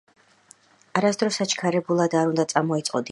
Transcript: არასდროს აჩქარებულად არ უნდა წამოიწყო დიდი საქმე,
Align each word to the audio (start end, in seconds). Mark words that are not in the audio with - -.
არასდროს 1.01 1.39
აჩქარებულად 1.47 2.17
არ 2.21 2.35
უნდა 2.35 2.49
წამოიწყო 2.55 2.91
დიდი 2.91 3.07
საქმე, 3.07 3.09